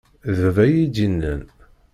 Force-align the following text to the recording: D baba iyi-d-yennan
D 0.35 0.35
baba 0.41 0.63
iyi-d-yennan 0.67 1.41